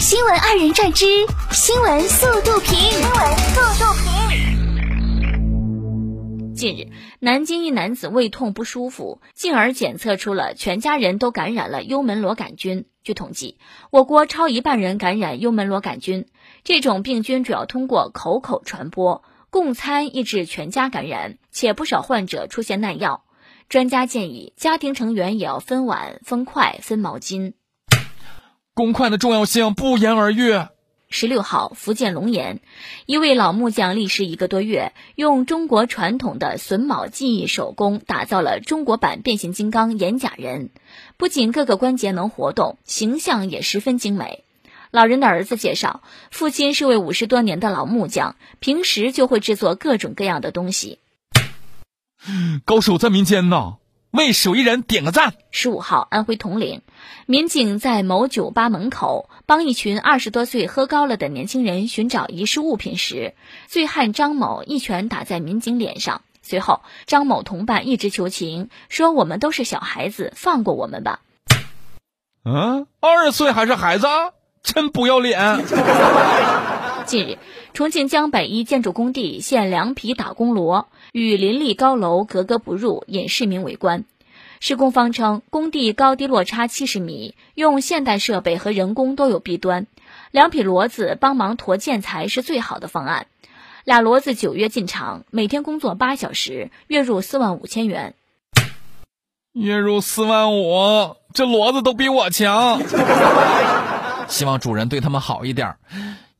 [0.00, 1.04] 新闻二人转之
[1.52, 2.74] 新闻速度评。
[2.74, 4.08] 新闻速度评。
[6.54, 12.86] 近日，南京一男子胃痛不舒服，进而检测出了全家人都感染了幽门螺杆菌。
[13.02, 13.58] 据统计，
[13.90, 16.28] 我国超一半人感染幽门螺杆菌。
[16.64, 23.24] 这种病菌主要通过口口传播，共餐易致全家感染，且不少患者出现耐药。
[23.68, 27.52] 专家建议，家庭成员也要分碗、分筷、分毛巾。
[28.80, 30.58] 公筷的重要性不言而喻。
[31.10, 32.62] 十六号，福建龙岩，
[33.04, 40.70] 一位老木匠历时一个多月，用中国传统的榫卯技艺手工打造了中国版变形金刚眼甲人。
[41.18, 44.44] 不仅各个关节能活动，形象也十分精美。
[44.90, 51.00] 老人的儿子介绍，父亲是位五十多年的老木匠，平时就会制作各种各样的东西。
[52.64, 53.74] 高手在民间呐。
[54.10, 55.34] 为手艺人点个赞。
[55.50, 56.82] 十五号，安徽铜陵，
[57.26, 63.34] 民警在某酒吧门口帮一群二十多岁喝高了的年轻人寻找遗失物品时，
[63.68, 66.22] 醉汉张某一拳打在民警脸上。
[66.42, 71.20] 随后，张某同伴一直求情，说：“我们都是小孩子，放过我们吧。”
[72.44, 74.08] 嗯，二十岁还是孩子，
[74.62, 75.38] 真不要脸。
[77.10, 77.38] 近日，
[77.74, 84.04] 重庆江北一建筑工地现两匹打工骡，与林立高楼格格不入，引市民围观。
[84.60, 89.88] 施工方称，工地高低落差七十米，用现代设备和人工都有弊端。
[90.30, 93.26] 两匹骡子帮忙驮建材是最好的方案。
[93.82, 98.14] 俩骡子九月进厂，每天工作八小时，月入四万五千元。
[99.52, 102.80] 月入四万五，这骡子都比我强。
[104.28, 105.74] 希望主人对他们好一点。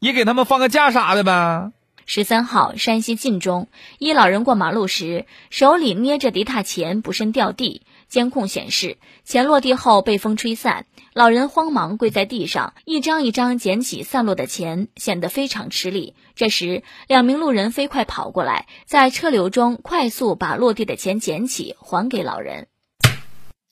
[0.00, 1.70] 也给他们放个假啥的呗。
[2.06, 16.16] 十三号，山西晋中一老人过马路时，手里捏着的一沓钱不慎掉地，监控显示钱落地后被风吹散，老人慌忙跪在地上，一张一张捡起散落的钱，显得非常吃力。
[16.34, 22.66] 这时，两名路人飞快跑过来，在车流中快速把落地的钱捡起，还给老人。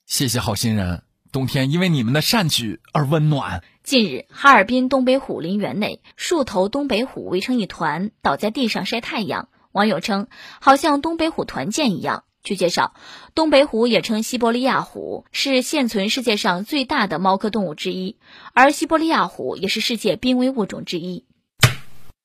[0.06, 1.07] 谢谢好心人。
[1.38, 3.62] 冬天因为你们的善举而温暖。
[3.84, 9.48] 近日，哈尔滨东北虎林园内，数头东北虎围成一团，倒在地上晒太阳。
[9.70, 10.26] 网友称，
[10.60, 12.24] 好像东北虎团建一样。
[12.42, 12.92] 据介绍，
[13.36, 18.16] 东北虎也称西伯利亚虎，是现存世界上最大的猫科动物之一，
[18.52, 21.24] 而西伯利亚虎也是世界濒危物种之一。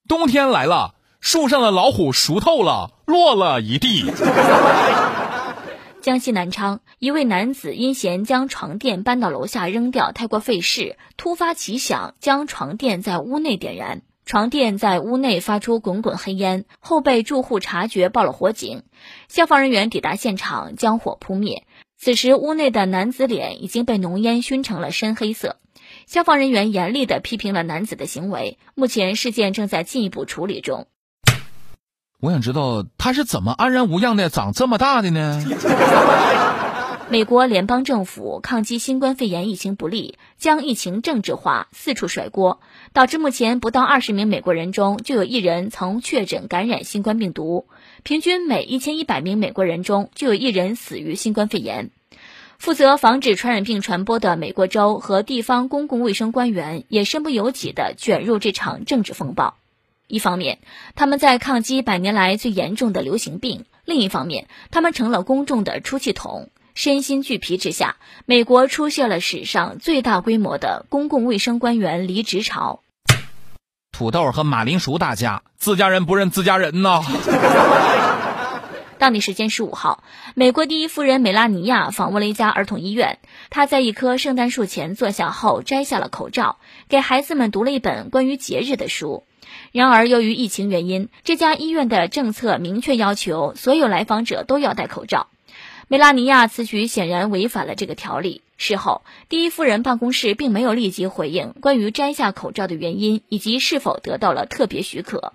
[0.08, 4.12] 冬天来了，树上的老虎熟透了，落了一地。
[6.04, 18.84] 江西南昌一位男子因嫌将床垫搬到楼下扔掉太过费事，突发奇想将床垫在屋内点燃，床垫在屋内发出滚滚黑烟，后被住户察觉报了火警，
[19.30, 21.66] 消防人员抵达现场将火扑灭。
[21.98, 25.56] 此时屋内的男子脸已经被浓烟熏成了深黑色，
[26.06, 30.86] 消防人员严厉地批评了男子的行为，目前事件正在进一步处理中。
[32.24, 35.44] 我想知道他是怎么安然无恙的长这么大的呢？
[37.12, 42.62] 美国联邦政府抗击新冠肺炎疫情不力，将疫情政治化，四处甩锅，
[42.94, 47.68] 导致目前不到二十名美国人中就有一人曾确诊感染新冠病毒，
[48.04, 51.90] 平均每一千一百名美国人中就有一人死于新冠肺炎。
[52.58, 59.56] 负责防止传染病传播的美国州和地方公共卫生官员也身不由己地卷入这场政治风暴。
[60.08, 60.60] 一方面，
[60.96, 66.50] 他们在抗击百年来最严重的流行病；另一方面，他们成了公众的出气筒。
[66.76, 72.82] 身心俱疲之下，美国出现了史上最大规模的公共卫生官员离职潮。
[73.92, 77.02] 土豆和马铃薯打架，自家人不认自家人呐！
[78.98, 80.04] 当地时间十五号，
[80.34, 83.20] 美国第一夫人梅拉尼亚访问了一家儿童医院。
[83.52, 89.26] 她在一棵圣诞树前坐下后，摘下了口罩，给孩子们读了一本关于节日的书。
[89.72, 95.28] 然而，由于疫情原因，这家医院的政策明确要求所有来访者都要戴口罩。
[95.88, 98.42] 梅拉尼亚此举显然违反了这个条例。
[98.58, 105.34] 事后，第一夫人办公室并没有立即回应关于摘下口罩的原因以及是否得到了特别许可。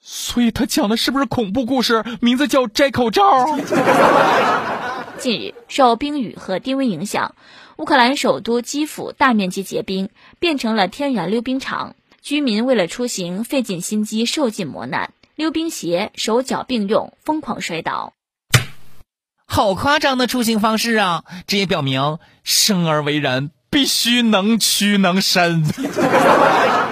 [0.00, 2.04] 所以，他讲的是不是恐怖故事？
[2.20, 3.22] 名字叫《摘口罩》。
[5.18, 7.34] 近日，受冰雨和低温影响，
[7.76, 11.96] 乌克兰首都基辅大面积结冰，变成了天然溜冰场。
[12.26, 18.14] 居民为了出行费尽心机，受尽磨难，溜冰鞋手脚并用，疯狂摔倒。
[19.46, 21.22] 好夸张的出行方式啊！
[21.46, 25.62] 这也表明生而为人必须能屈能伸。